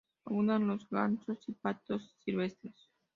Abundan 0.25 0.65
los 0.65 0.89
gansos 0.89 1.47
y 1.47 1.51
patos 1.53 2.15
silvestres. 2.25 2.89